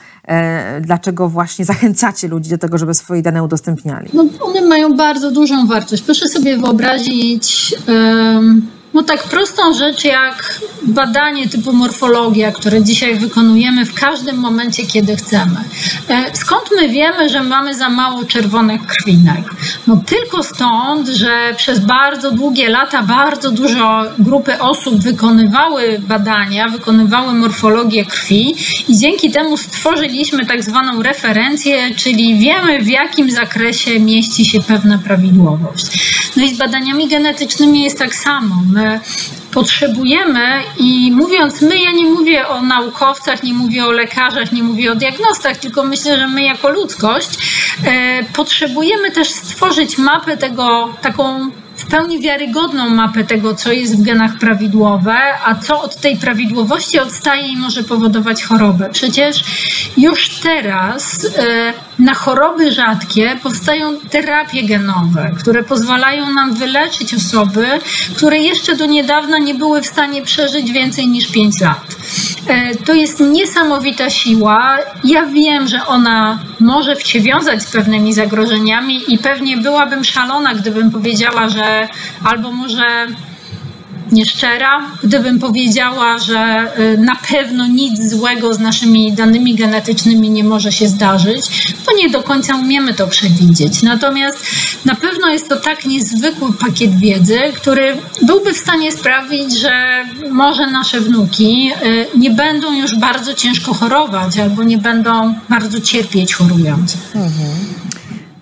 [0.80, 4.10] dlaczego właśnie zachęcacie ludzi do tego, żeby swoje dane udostępniali?
[4.14, 6.02] No, one mają bardzo dużą wartość.
[6.02, 7.74] Proszę sobie wyobrazić...
[7.88, 14.86] Um no tak prostą rzecz jak badanie typu morfologia, które dzisiaj wykonujemy w każdym momencie,
[14.86, 15.56] kiedy chcemy.
[16.08, 19.44] E, skąd my wiemy, że mamy za mało czerwonych krwinek?
[19.86, 27.32] No tylko stąd, że przez bardzo długie lata bardzo dużo grupy osób wykonywały badania, wykonywały
[27.32, 28.54] morfologię krwi
[28.88, 34.98] i dzięki temu stworzyliśmy tak zwaną referencję, czyli wiemy w jakim zakresie mieści się pewna
[34.98, 36.12] prawidłowość.
[36.36, 38.62] No i z badaniami genetycznymi jest tak samo.
[38.72, 38.81] My
[39.52, 44.92] potrzebujemy i mówiąc my, ja nie mówię o naukowcach, nie mówię o lekarzach, nie mówię
[44.92, 47.28] o diagnostach, tylko myślę, że my jako ludzkość
[47.84, 54.02] e, potrzebujemy też stworzyć mapę tego, taką w pełni wiarygodną mapę tego, co jest w
[54.02, 58.88] genach prawidłowe, a co od tej prawidłowości odstaje i może powodować chorobę.
[58.92, 59.44] Przecież
[59.96, 67.66] już teraz e, na choroby rzadkie powstają terapie genowe, które pozwalają nam wyleczyć osoby,
[68.16, 71.96] które jeszcze do niedawna nie były w stanie przeżyć więcej niż 5 lat.
[72.46, 74.78] E, to jest niesamowita siła.
[75.04, 80.90] Ja wiem, że ona może się wiązać z pewnymi zagrożeniami i pewnie byłabym szalona, gdybym
[80.90, 81.88] powiedziała, że
[82.24, 83.06] albo może
[84.12, 90.72] nieszczera, gdybym powiedziała, że y, na pewno nic złego z naszymi danymi genetycznymi nie może
[90.72, 93.82] się zdarzyć, bo nie do końca umiemy to przewidzieć.
[93.82, 94.38] Natomiast
[94.84, 100.66] na pewno jest to tak niezwykły pakiet wiedzy, który byłby w stanie sprawić, że może
[100.66, 106.96] nasze wnuki y, nie będą już bardzo ciężko chorować albo nie będą bardzo cierpieć chorując.
[107.14, 107.61] Mhm.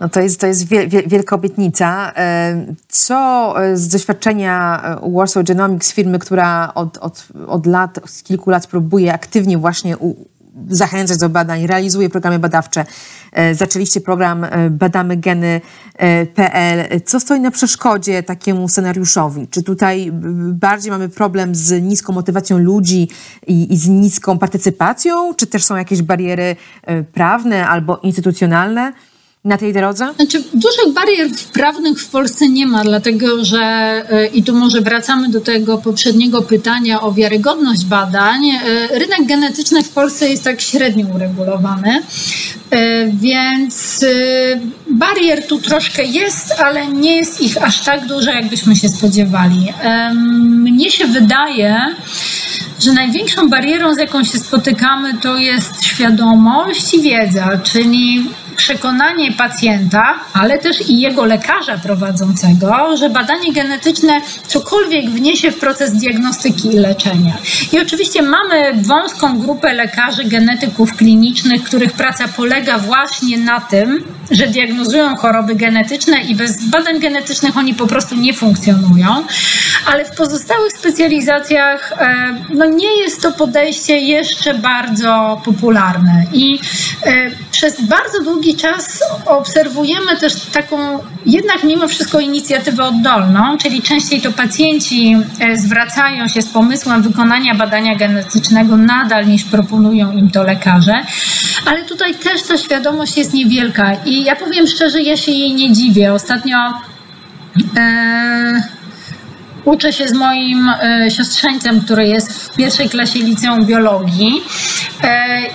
[0.01, 0.67] No to jest, to jest
[1.07, 2.13] wielka obietnica.
[2.17, 8.23] E, co e, z doświadczenia e, Warsaw Genomics, firmy, która od, od, od lat, od
[8.23, 10.15] kilku lat próbuje aktywnie właśnie u,
[10.69, 12.85] zachęcać do badań, realizuje programy badawcze.
[13.53, 17.01] Zaczęliście program Badamy Geny.pl.
[17.05, 19.49] Co stoi na przeszkodzie takiemu scenariuszowi?
[19.49, 20.11] Czy tutaj
[20.53, 23.09] bardziej mamy problem z niską motywacją ludzi
[23.47, 25.35] i, i z niską partycypacją?
[25.35, 26.57] Czy też są jakieś bariery
[27.13, 28.93] prawne albo instytucjonalne?
[29.45, 30.15] Na tej drodze?
[30.17, 33.59] Znaczy, dużych barier prawnych w Polsce nie ma, dlatego że,
[34.11, 38.59] e, i tu może wracamy do tego poprzedniego pytania o wiarygodność badań, e,
[38.99, 42.03] rynek genetyczny w Polsce jest tak średnio uregulowany,
[42.71, 44.05] e, więc
[44.91, 49.73] barier tu troszkę jest, ale nie jest ich aż tak dużo, jakbyśmy się spodziewali.
[50.41, 51.81] Mnie się wydaje,
[52.81, 58.25] że największą barierą, z jaką się spotykamy, to jest świadomość i wiedza, czyli
[58.61, 65.93] przekonanie pacjenta, ale też i jego lekarza prowadzącego, że badanie genetyczne cokolwiek wniesie w proces
[65.93, 67.35] diagnostyki i leczenia.
[67.73, 74.47] I oczywiście mamy wąską grupę lekarzy genetyków klinicznych, których praca polega właśnie na tym, że
[74.47, 79.25] diagnozują choroby genetyczne i bez badań genetycznych oni po prostu nie funkcjonują,
[79.87, 86.59] ale w pozostałych specjalizacjach e, no nie jest to podejście jeszcze bardzo popularne i
[87.07, 94.21] e, przez bardzo długi czas obserwujemy też taką jednak mimo wszystko inicjatywę oddolną, czyli częściej
[94.21, 100.43] to pacjenci e, zwracają się z pomysłem wykonania badania genetycznego nadal niż proponują im to
[100.43, 101.05] lekarze,
[101.67, 105.73] ale tutaj też ta świadomość jest niewielka i ja powiem szczerze, ja się jej nie
[105.73, 106.13] dziwię.
[106.13, 106.59] Ostatnio
[107.77, 108.63] e,
[109.65, 114.43] uczę się z moim e, siostrzeńcem, który jest w pierwszej klasie liceum biologii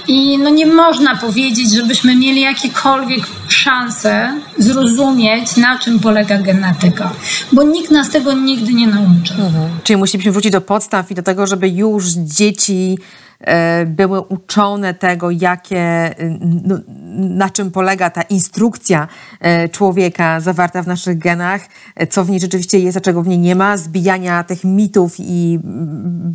[0.08, 7.12] i no nie można powiedzieć, żebyśmy mieli jakiekolwiek szanse zrozumieć, na czym polega genetyka,
[7.52, 9.34] bo nikt nas tego nigdy nie nauczy.
[9.34, 9.70] Mhm.
[9.84, 13.25] Czyli musimy wrócić do podstaw i do tego, żeby już dzieci E,
[13.86, 16.16] były uczone tego, jakie,
[17.18, 19.08] na czym polega ta instrukcja
[19.40, 21.62] e, człowieka zawarta w naszych genach,
[21.96, 25.16] e, co w niej rzeczywiście jest, a czego w niej nie ma, zbijania tych mitów
[25.20, 25.60] i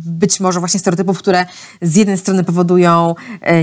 [0.05, 1.45] być może właśnie stereotypów, które
[1.81, 3.15] z jednej strony powodują,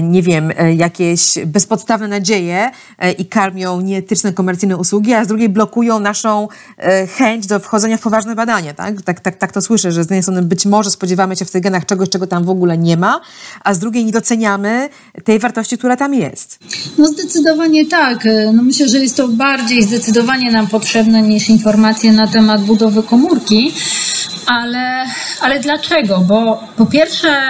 [0.03, 2.71] nie wiem, jakieś bezpodstawne nadzieje
[3.19, 6.49] i karmią nieetyczne komercyjne usługi, a z drugiej blokują naszą
[7.17, 8.75] chęć do wchodzenia w poważne badania.
[8.75, 11.51] Tak, tak, tak, tak to słyszę, że z jednej strony być może spodziewamy się w
[11.51, 13.21] tych genach czegoś, czego tam w ogóle nie ma,
[13.65, 14.89] a z drugiej nie doceniamy
[15.25, 16.59] tej wartości, która tam jest.
[16.99, 18.29] No zdecydowanie tak.
[18.53, 23.73] No myślę, że jest to bardziej zdecydowanie nam potrzebne niż informacje na temat budowy komórki.
[24.47, 25.05] Ale,
[25.41, 26.19] ale dlaczego?
[26.19, 27.47] Bo po pierwsze,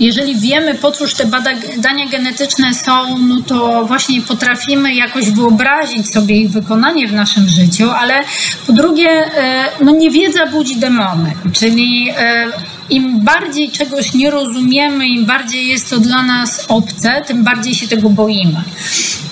[0.00, 6.36] jeżeli wiemy, po cóż te badania genetyczne są, no to właśnie potrafimy jakoś wyobrazić sobie
[6.36, 8.14] ich wykonanie w naszym życiu, ale
[8.66, 12.46] po drugie, e, no niewiedza budzi demony, czyli e,
[12.90, 17.88] im bardziej czegoś nie rozumiemy, im bardziej jest to dla nas obce, tym bardziej się
[17.88, 18.62] tego boimy.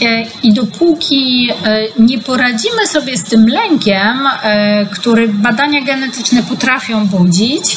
[0.03, 7.07] E, I dopóki e, nie poradzimy sobie z tym lękiem, e, który badania genetyczne potrafią
[7.07, 7.77] budzić,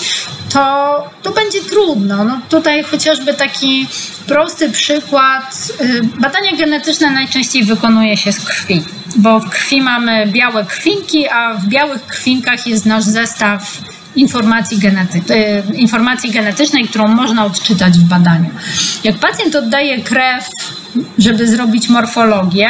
[0.53, 2.23] to, to będzie trudno.
[2.23, 3.87] No tutaj chociażby taki
[4.27, 5.71] prosty przykład.
[6.19, 8.83] Badania genetyczne najczęściej wykonuje się z krwi,
[9.15, 13.81] bo w krwi mamy białe krwinki, a w białych krwinkach jest nasz zestaw
[14.15, 18.49] informacji, genety, e, informacji genetycznej, którą można odczytać w badaniu.
[19.03, 20.49] Jak pacjent oddaje krew,
[21.17, 22.69] żeby zrobić morfologię,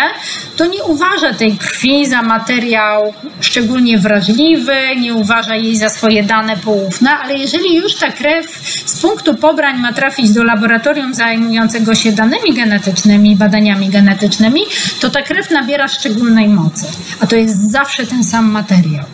[0.57, 6.57] to nie uważa tej krwi za materiał szczególnie wrażliwy, nie uważa jej za swoje dane
[6.57, 8.45] poufne, ale jeżeli już ta krew
[8.85, 14.61] z punktu pobrań ma trafić do laboratorium zajmującego się danymi genetycznymi, badaniami genetycznymi,
[14.99, 16.85] to ta krew nabiera szczególnej mocy.
[17.19, 19.05] A to jest zawsze ten sam materiał.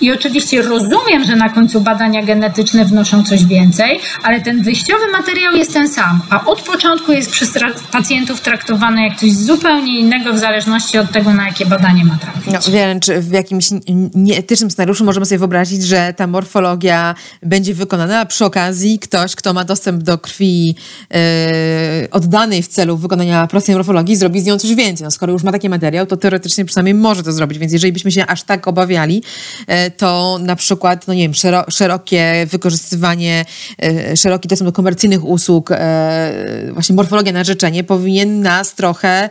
[0.00, 5.54] I oczywiście rozumiem, że na końcu badania genetyczne wnoszą coś więcej, ale ten wyjściowy materiał
[5.54, 7.58] jest ten sam, a od początku jest przez
[7.92, 12.52] pacjentów traktowany jak coś zupełnie innego w zależności od tego, na jakie badanie ma trafić.
[12.52, 13.68] No, w jakimś
[14.14, 19.52] nieetycznym scenariuszu możemy sobie wyobrazić, że ta morfologia będzie wykonana, a przy okazji ktoś, kto
[19.52, 20.76] ma dostęp do krwi
[21.10, 21.18] yy,
[22.10, 25.04] oddanej w celu wykonania prostej morfologii, zrobi z nią coś więcej.
[25.04, 28.12] No, skoro już ma taki materiał, to teoretycznie przynajmniej może to zrobić, więc jeżeli byśmy
[28.12, 29.22] się aż tak obawiali,
[29.68, 31.34] yy, to na przykład, no nie wiem,
[31.68, 33.44] szerokie wykorzystywanie,
[33.82, 35.70] yy, szeroki dostęp do komercyjnych usług,
[36.72, 39.30] właśnie morfologia na życzenie powinien nas trochę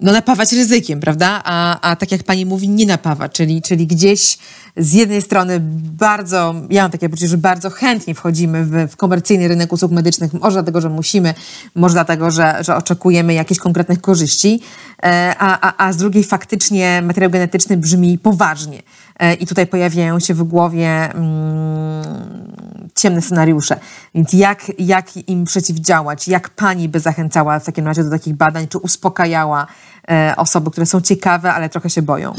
[0.00, 1.42] no, napawać ryzykiem, prawda?
[1.44, 4.38] A, a tak jak pani mówi, nie napawa, czyli, czyli gdzieś
[4.76, 5.60] z jednej strony
[5.98, 10.32] bardzo, ja mam takie poczucie, że bardzo chętnie wchodzimy w, w komercyjny rynek usług medycznych,
[10.32, 11.34] może dlatego, że musimy,
[11.74, 14.60] może dlatego, że, że oczekujemy jakichś konkretnych korzyści,
[15.02, 18.82] e, a, a, a z drugiej faktycznie materiał genetyczny brzmi poważnie.
[19.18, 22.56] E, I tutaj pojawiają się w głowie mm,
[22.94, 23.80] ciemne scenariusze.
[24.14, 26.28] Więc jak, jak im przeciwdziałać?
[26.28, 29.66] Jak pani by zachęcała w takim razie do takich badań, czy uspokajała
[30.08, 32.32] e, osoby, które są ciekawe, ale trochę się boją?
[32.32, 32.34] E,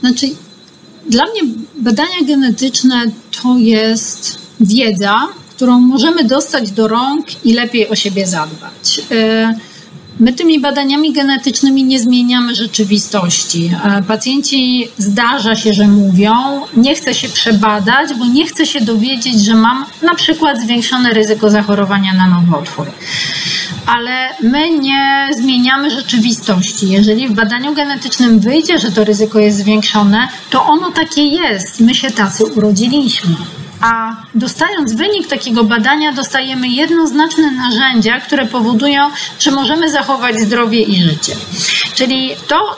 [0.00, 0.26] znaczy,
[1.10, 3.04] dla mnie badania genetyczne
[3.42, 9.00] to jest wiedza, którą możemy dostać do rąk i lepiej o siebie zadbać.
[9.10, 9.54] E,
[10.20, 13.70] My tymi badaniami genetycznymi nie zmieniamy rzeczywistości.
[14.08, 16.32] Pacjenci zdarza się, że mówią,
[16.76, 21.50] nie chcę się przebadać, bo nie chcę się dowiedzieć, że mam na przykład zwiększone ryzyko
[21.50, 22.86] zachorowania na nowotwór.
[23.86, 26.88] Ale my nie zmieniamy rzeczywistości.
[26.88, 31.80] Jeżeli w badaniu genetycznym wyjdzie, że to ryzyko jest zwiększone, to ono takie jest.
[31.80, 33.36] My się tacy urodziliśmy.
[33.86, 41.02] A dostając wynik takiego badania, dostajemy jednoznaczne narzędzia, które powodują, że możemy zachować zdrowie i
[41.02, 41.36] życie.
[41.94, 42.76] Czyli to,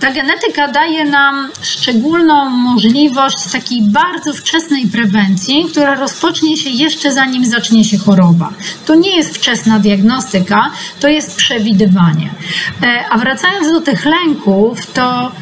[0.00, 7.44] ta genetyka daje nam szczególną możliwość takiej bardzo wczesnej prewencji, która rozpocznie się jeszcze zanim
[7.44, 8.52] zacznie się choroba.
[8.86, 12.30] To nie jest wczesna diagnostyka, to jest przewidywanie.
[12.82, 15.32] E, a wracając do tych lęków, to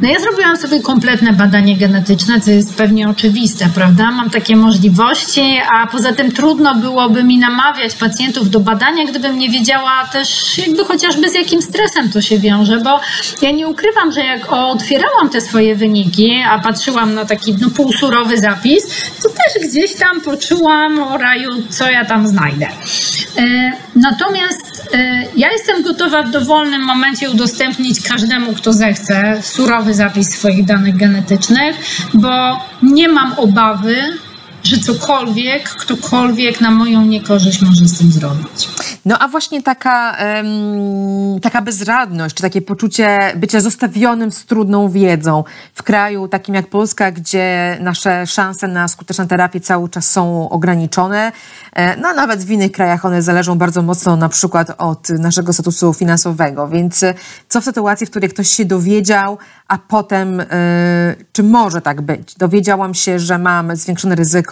[0.00, 4.10] no ja zrobiłam sobie kompletne badanie genetyczne, co jest pewnie oczywiste, prawda?
[4.10, 9.48] Mam takie możliwości, a poza tym trudno byłoby mi namawiać pacjentów do badania, gdybym nie
[9.50, 13.00] wiedziała też jakby chociażby z jakim stresem to się wiąże, bo
[13.42, 18.38] ja nie ukrywam, że jak otwierałam te swoje wyniki, a patrzyłam na taki no, półsurowy
[18.38, 22.68] zapis, to też gdzieś tam poczułam o raju, co ja tam znajdę.
[23.38, 24.71] E, natomiast
[25.36, 31.76] ja jestem gotowa w dowolnym momencie udostępnić każdemu, kto zechce, surowy zapis swoich danych genetycznych,
[32.14, 33.96] bo nie mam obawy,
[34.64, 38.68] że cokolwiek, ktokolwiek na moją niekorzyść może z tym zrobić.
[39.04, 45.44] No a właśnie taka, um, taka bezradność, czy takie poczucie bycia zostawionym z trudną wiedzą
[45.74, 51.32] w kraju takim jak Polska, gdzie nasze szanse na skuteczną terapię cały czas są ograniczone,
[51.72, 55.52] e, no a nawet w innych krajach one zależą bardzo mocno na przykład od naszego
[55.52, 57.14] statusu finansowego, więc e,
[57.48, 60.46] co w sytuacji, w której ktoś się dowiedział, a potem, y,
[61.32, 64.51] czy może tak być, dowiedziałam się, że mam zwiększone ryzyko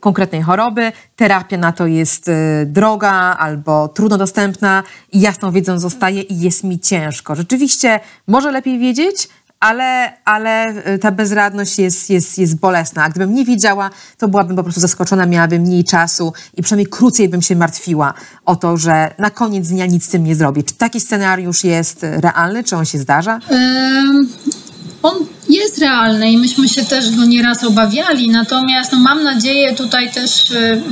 [0.00, 4.82] konkretnej choroby, terapia na to jest y, droga albo trudno dostępna
[5.12, 7.34] i jasną wiedzą zostaje i jest mi ciężko.
[7.34, 9.28] Rzeczywiście może lepiej wiedzieć,
[9.60, 13.04] ale, ale y, ta bezradność jest, jest, jest bolesna.
[13.04, 17.28] A gdybym nie wiedziała, to byłabym po prostu zaskoczona, miałabym mniej czasu i przynajmniej krócej
[17.28, 20.62] bym się martwiła o to, że na koniec dnia nic z tym nie zrobię.
[20.62, 22.64] Czy taki scenariusz jest realny?
[22.64, 23.40] Czy on się zdarza?
[25.02, 30.12] on jest realny i myśmy się też go nieraz obawiali, natomiast no, mam nadzieję tutaj
[30.12, 30.82] też e,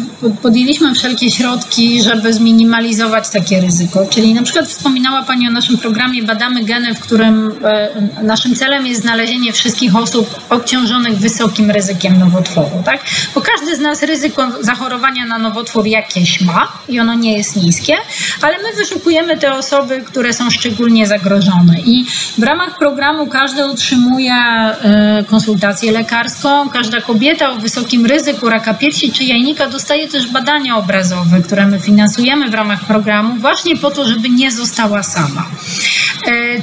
[0.43, 4.07] podjęliśmy wszelkie środki, żeby zminimalizować takie ryzyko.
[4.11, 8.87] Czyli na przykład wspominała Pani o naszym programie Badamy Geny, w którym e, naszym celem
[8.87, 12.83] jest znalezienie wszystkich osób obciążonych wysokim ryzykiem nowotworu.
[12.85, 13.01] Tak?
[13.35, 17.95] Bo każdy z nas ryzyko zachorowania na nowotwór jakieś ma i ono nie jest niskie,
[18.43, 21.81] ale my wyszukujemy te osoby, które są szczególnie zagrożone.
[21.85, 22.07] I
[22.39, 24.46] w ramach programu każdy otrzymuje
[24.83, 26.69] E, konsultację lekarską.
[26.69, 31.81] Każda kobieta o wysokim ryzyku raka piersi czy jajnika dostaje też badania obrazowe, które my
[31.81, 35.47] finansujemy w ramach programu właśnie po to, żeby nie została sama.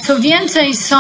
[0.04, 0.96] Co więcej, są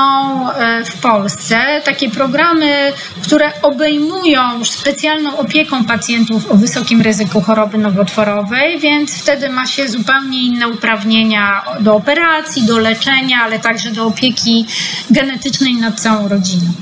[0.85, 2.93] w Polsce takie programy,
[3.23, 10.45] które obejmują specjalną opieką pacjentów o wysokim ryzyku choroby nowotworowej, więc wtedy ma się zupełnie
[10.45, 14.65] inne uprawnienia do operacji, do leczenia, ale także do opieki
[15.11, 16.72] genetycznej nad całą rodziną.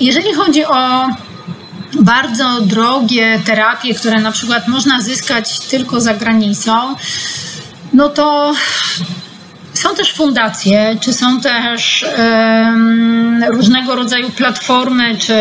[0.00, 1.08] Jeżeli chodzi o
[2.00, 6.72] bardzo drogie terapie, które na przykład można zyskać tylko za granicą,
[7.92, 8.54] no to
[9.74, 15.34] są też fundacje, czy są też um, różnego rodzaju platformy, czy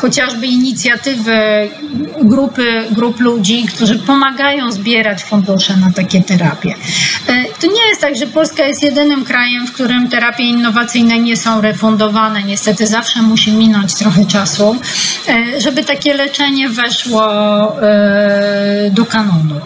[0.00, 1.68] chociażby inicjatywy
[2.22, 6.74] grupy, grup ludzi, którzy pomagają zbierać fundusze na takie terapie.
[7.62, 11.36] E, to nie jest tak, że Polska jest jedynym krajem, w którym terapie innowacyjne nie
[11.36, 12.42] są refundowane.
[12.42, 14.76] Niestety zawsze musi minąć trochę czasu,
[15.28, 17.24] e, żeby takie leczenie weszło
[17.82, 19.60] e, do kanonu.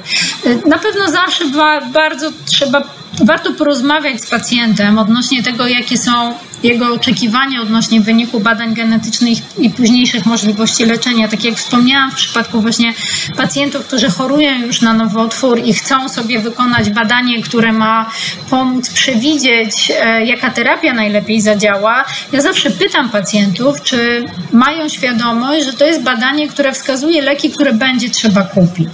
[0.67, 1.45] Na pewno zawsze
[1.93, 2.83] bardzo trzeba
[3.25, 9.71] warto porozmawiać z pacjentem odnośnie tego, jakie są jego oczekiwania odnośnie wyniku badań genetycznych i
[9.71, 11.29] późniejszych możliwości leczenia.
[11.29, 12.95] Tak jak wspomniałam, w przypadku właśnie
[13.37, 18.11] pacjentów, którzy chorują już na nowotwór i chcą sobie wykonać badanie, które ma
[18.51, 25.73] pomóc przewidzieć, e, jaka terapia najlepiej zadziała, ja zawsze pytam pacjentów, czy mają świadomość, że
[25.73, 28.91] to jest badanie, które wskazuje leki, które będzie trzeba kupić.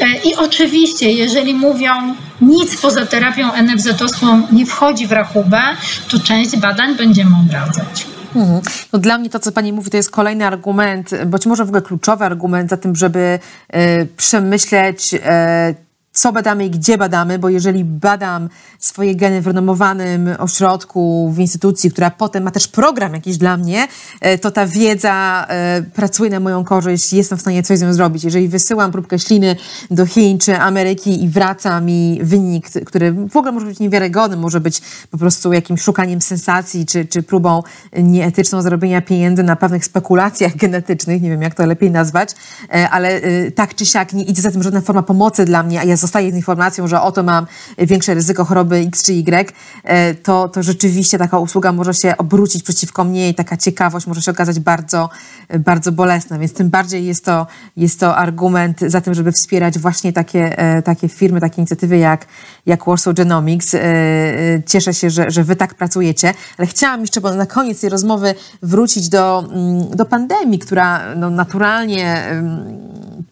[0.00, 5.62] E, I oczywiście, jeżeli mówią, nic poza terapią NFZ-owską nie wchodzi w rachubę,
[6.08, 8.06] to część badań będziemy odradzać.
[8.36, 8.60] Mhm.
[8.92, 11.82] No dla mnie to, co Pani mówi, to jest kolejny argument, być może w ogóle
[11.82, 13.38] kluczowy argument za tym, żeby
[13.76, 15.18] y, przemyśleć y,
[16.14, 18.48] co badamy i gdzie badamy, bo jeżeli badam
[18.78, 23.88] swoje geny w renomowanym ośrodku, w instytucji, która potem ma też program jakiś dla mnie,
[24.20, 27.94] e, to ta wiedza e, pracuje na moją korzyść, jestem w stanie coś z nią
[27.94, 28.24] zrobić.
[28.24, 29.56] Jeżeli wysyłam próbkę śliny
[29.90, 34.60] do Chin czy Ameryki i wraca mi wynik, który w ogóle może być niewiarygodny, może
[34.60, 37.62] być po prostu jakimś szukaniem sensacji, czy, czy próbą
[37.96, 42.30] nieetyczną zarobienia pieniędzy na pewnych spekulacjach genetycznych, nie wiem jak to lepiej nazwać,
[42.74, 43.20] e, ale
[43.54, 46.32] tak czy siak nie idzie za tym żadna forma pomocy dla mnie, a ja zostaje
[46.32, 47.46] z informacją, że oto mam
[47.78, 49.52] większe ryzyko choroby X czy Y,
[49.84, 54.22] e, to, to rzeczywiście taka usługa może się obrócić przeciwko mnie i taka ciekawość może
[54.22, 55.10] się okazać bardzo,
[55.58, 56.38] bardzo bolesna.
[56.38, 57.46] Więc tym bardziej jest to,
[57.76, 62.26] jest to argument za tym, żeby wspierać właśnie takie, e, takie firmy, takie inicjatywy jak,
[62.66, 63.74] jak Warsaw Genomics.
[63.74, 63.80] E,
[64.66, 69.08] cieszę się, że, że wy tak pracujecie, ale chciałam jeszcze na koniec tej rozmowy wrócić
[69.08, 72.24] do, mm, do pandemii, która no, naturalnie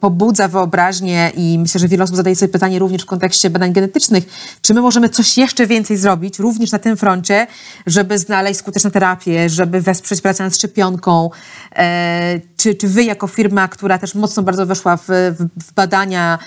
[0.01, 4.25] pobudza wyobraźnię i myślę, że wiele osób zadaje sobie pytanie również w kontekście badań genetycznych,
[4.63, 7.47] czy my możemy coś jeszcze więcej zrobić, również na tym froncie,
[7.87, 11.31] żeby znaleźć skuteczne terapie, żeby wesprzeć pracę nad szczepionką,
[11.77, 16.39] e, czy, czy wy jako firma, która też mocno bardzo weszła w, w, w badania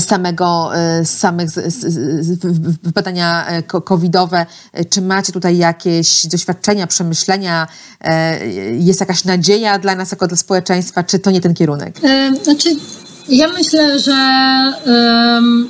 [0.00, 1.48] samego, e, samych
[2.94, 4.46] badania e, covidowe.
[4.90, 7.68] Czy macie tutaj jakieś doświadczenia, przemyślenia?
[8.00, 8.46] E,
[8.78, 12.00] jest jakaś nadzieja dla nas jako dla społeczeństwa, czy to nie ten kierunek?
[12.42, 12.68] Znaczy,
[13.28, 14.12] ja myślę, że
[14.86, 15.68] um,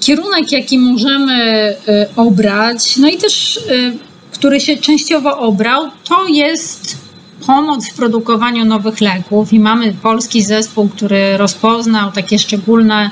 [0.00, 1.74] kierunek, jaki możemy
[2.16, 3.60] obrać, no i też
[4.38, 6.96] który się częściowo obrał, to jest
[7.46, 13.10] pomoc w produkowaniu nowych leków i mamy polski zespół, który rozpoznał takie szczególne,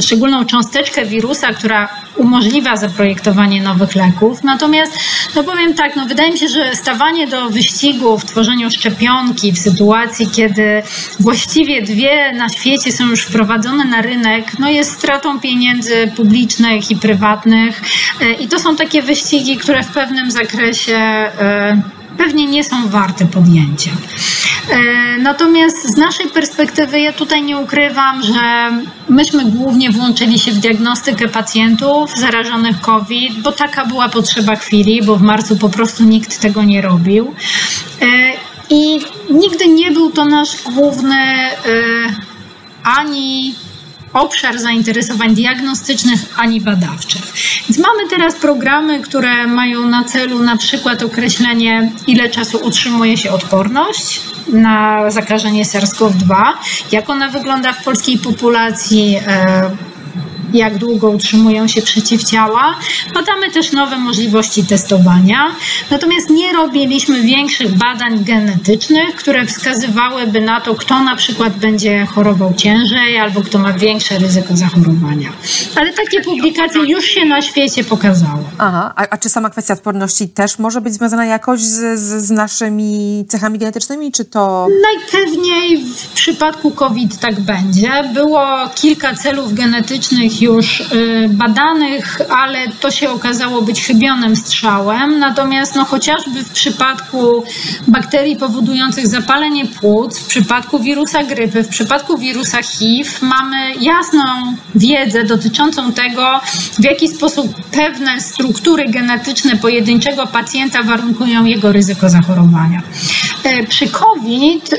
[0.00, 4.44] szczególną cząsteczkę wirusa, która umożliwia zaprojektowanie nowych leków.
[4.44, 4.92] Natomiast,
[5.36, 9.58] no powiem tak, no wydaje mi się, że stawanie do wyścigu w tworzeniu szczepionki w
[9.58, 10.82] sytuacji, kiedy
[11.20, 16.96] właściwie dwie na świecie są już wprowadzone na rynek, no jest stratą pieniędzy publicznych i
[16.96, 17.82] prywatnych.
[18.20, 23.26] E, I to są takie wyścigi, które w pewnym zakresie e, pewnie nie są warte
[23.26, 23.90] podjęcia.
[24.70, 28.70] E, natomiast z naszej perspektywy, ja tutaj nie ukrywam, że
[29.08, 35.16] myśmy głównie włączyli się w diagnostykę pacjentów zarażonych COVID, bo taka była potrzeba chwili, bo
[35.16, 37.34] w marcu po prostu nikt tego nie robił.
[38.02, 38.06] E,
[38.70, 39.00] I
[39.30, 41.52] nigdy nie był to nasz główny e,
[42.84, 43.54] ani
[44.12, 47.22] obszar zainteresowań diagnostycznych ani badawczych.
[47.68, 53.30] Więc mamy teraz programy, które mają na celu na przykład określenie, ile czasu utrzymuje się
[53.30, 56.42] odporność na zakażenie SARS-CoV-2,
[56.92, 59.70] jak ona wygląda w polskiej populacji e,
[60.52, 62.74] jak długo utrzymują się przeciwciała.
[63.14, 65.46] Badamy też nowe możliwości testowania.
[65.90, 72.54] Natomiast nie robiliśmy większych badań genetycznych, które wskazywałyby na to, kto na przykład będzie chorował
[72.54, 75.32] ciężej albo kto ma większe ryzyko zachorowania.
[75.76, 78.44] Ale takie publikacje już się na świecie pokazały.
[78.58, 82.30] Aha, a, a czy sama kwestia odporności też może być związana jakoś z, z, z
[82.30, 84.66] naszymi cechami genetycznymi, czy to...
[84.82, 87.90] Najpewniej w przypadku COVID tak będzie.
[88.14, 90.82] Było kilka celów genetycznych już
[91.28, 95.18] badanych, ale to się okazało być chybionym strzałem.
[95.18, 97.44] Natomiast no, chociażby w przypadku
[97.88, 104.22] bakterii powodujących zapalenie płuc, w przypadku wirusa grypy, w przypadku wirusa HIV mamy jasną
[104.74, 106.40] wiedzę dotyczącą tego,
[106.78, 112.82] w jaki sposób pewne struktury genetyczne pojedynczego pacjenta warunkują jego ryzyko zachorowania.
[113.44, 114.74] E, przy COVID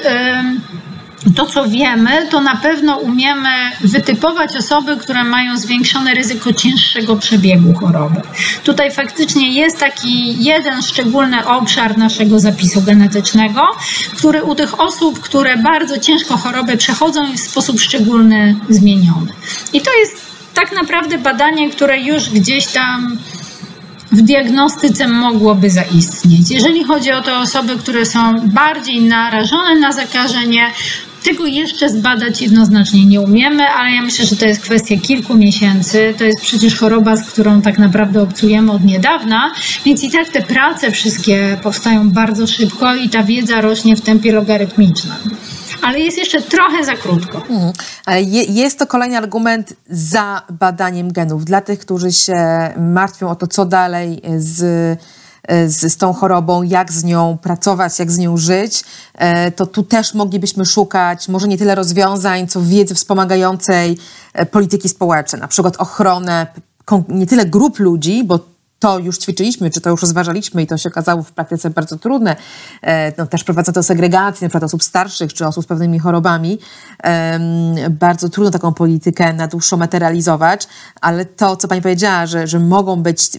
[1.35, 3.49] to, co wiemy, to na pewno umiemy
[3.81, 8.21] wytypować osoby, które mają zwiększone ryzyko cięższego przebiegu choroby.
[8.63, 13.61] Tutaj faktycznie jest taki jeden szczególny obszar naszego zapisu genetycznego,
[14.17, 19.33] który u tych osób, które bardzo ciężko chorobę przechodzą, jest w sposób szczególny zmieniony.
[19.73, 20.21] I to jest
[20.53, 23.17] tak naprawdę badanie, które już gdzieś tam
[24.11, 26.51] w diagnostyce mogłoby zaistnieć.
[26.51, 30.71] Jeżeli chodzi o te osoby, które są bardziej narażone na zakażenie,
[31.23, 36.13] tego jeszcze zbadać jednoznacznie nie umiemy, ale ja myślę, że to jest kwestia kilku miesięcy.
[36.17, 39.51] To jest przecież choroba, z którą tak naprawdę obcujemy od niedawna,
[39.85, 44.31] więc i tak te prace wszystkie powstają bardzo szybko i ta wiedza rośnie w tempie
[44.31, 45.37] logarytmicznym
[45.81, 47.37] ale jest jeszcze trochę za krótko.
[47.37, 47.73] Mhm.
[48.49, 51.45] Jest to kolejny argument za badaniem genów.
[51.45, 52.37] Dla tych, którzy się
[52.77, 54.99] martwią o to, co dalej z
[55.49, 58.83] z, z tą chorobą, jak z nią pracować, jak z nią żyć,
[59.15, 63.97] e, to tu też moglibyśmy szukać może nie tyle rozwiązań, co wiedzy wspomagającej
[64.33, 66.47] e, polityki społecznej, na przykład ochronę
[67.09, 68.39] nie tyle grup ludzi, bo
[68.79, 72.35] to już ćwiczyliśmy, czy to już rozważaliśmy i to się okazało w praktyce bardzo trudne.
[72.81, 76.59] E, no, też prowadza do segregacji, na przykład osób starszych, czy osób z pewnymi chorobami.
[77.89, 80.67] Bardzo trudno taką politykę na dłuższą materializować,
[81.01, 83.29] ale to, co pani powiedziała, że, że mogą być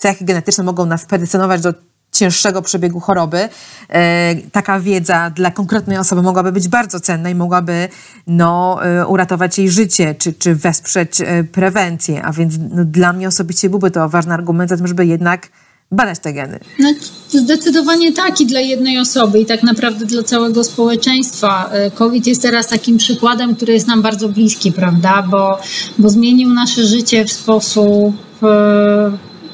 [0.00, 1.74] cechy genetyczne mogą nas predestynować do
[2.12, 3.48] cięższego przebiegu choroby,
[3.88, 7.88] e, taka wiedza dla konkretnej osoby mogłaby być bardzo cenna i mogłaby
[8.26, 12.22] no, e, uratować jej życie, czy, czy wesprzeć e, prewencję.
[12.22, 15.48] A więc no, dla mnie osobiście byłby to ważny argument za tym, żeby jednak
[15.92, 16.58] badać te geny.
[16.78, 16.94] No,
[17.28, 21.70] zdecydowanie tak i dla jednej osoby i tak naprawdę dla całego społeczeństwa.
[21.94, 25.58] COVID jest teraz takim przykładem, który jest nam bardzo bliski, prawda, bo,
[25.98, 28.16] bo zmienił nasze życie w sposób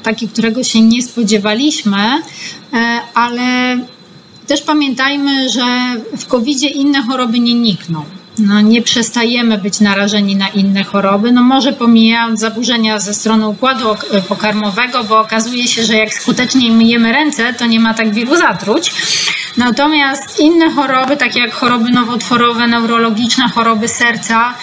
[0.07, 3.77] taki, którego się nie spodziewaliśmy, e, ale
[4.47, 5.65] też pamiętajmy, że
[6.17, 8.05] w covid inne choroby nie nikną.
[8.39, 13.85] No, nie przestajemy być narażeni na inne choroby, no może pomijając zaburzenia ze strony układu
[14.27, 18.91] pokarmowego, bo okazuje się, że jak skuteczniej myjemy ręce, to nie ma tak wielu zatruć.
[19.57, 24.53] Natomiast inne choroby, takie jak choroby nowotworowe, neurologiczne, choroby serca,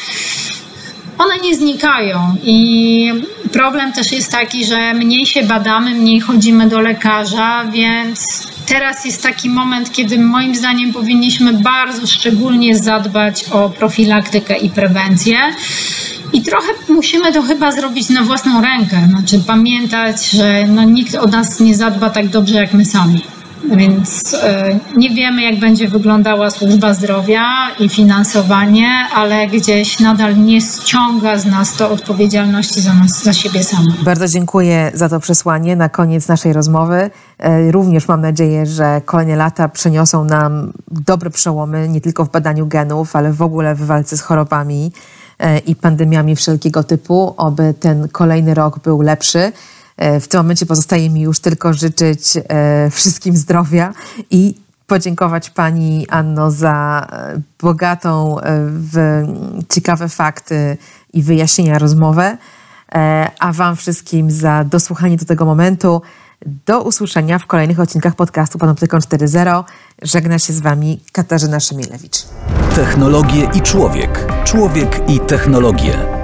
[1.18, 3.12] one nie znikają i
[3.52, 9.22] problem też jest taki, że mniej się badamy, mniej chodzimy do lekarza, więc teraz jest
[9.22, 15.38] taki moment, kiedy moim zdaniem powinniśmy bardzo szczególnie zadbać o profilaktykę i prewencję.
[16.32, 19.06] I trochę musimy to chyba zrobić na własną rękę.
[19.08, 23.33] Znaczy pamiętać, że no, nikt o nas nie zadba tak dobrze jak my sami.
[23.70, 27.44] Więc e, nie wiemy, jak będzie wyglądała służba zdrowia
[27.80, 33.64] i finansowanie, ale gdzieś nadal nie ściąga z nas to odpowiedzialności za nas, za siebie
[33.64, 34.04] samych.
[34.04, 37.10] Bardzo dziękuję za to przesłanie na koniec naszej rozmowy.
[37.38, 42.66] E, również mam nadzieję, że kolejne lata przyniosą nam dobre przełomy, nie tylko w badaniu
[42.66, 44.92] genów, ale w ogóle w walce z chorobami
[45.38, 47.34] e, i pandemiami wszelkiego typu.
[47.36, 49.52] Oby ten kolejny rok był lepszy.
[49.96, 53.92] E, w tym momencie pozostaje mi już tylko życzyć e, wszystkim zdrowia
[54.30, 54.54] i
[54.86, 58.36] podziękować Pani Anno za e, bogatą
[58.68, 59.22] w
[59.68, 60.76] ciekawe fakty
[61.12, 62.36] i wyjaśnienia rozmowę,
[63.40, 66.02] a Wam wszystkim za dosłuchanie do tego momentu.
[66.66, 69.64] Do usłyszenia w kolejnych odcinkach podcastu Panoptykon 4.0.
[70.02, 72.16] Żegna się z Wami Katarzyna Szymielewicz.
[72.74, 74.26] Technologie i człowiek.
[74.44, 76.23] Człowiek i technologie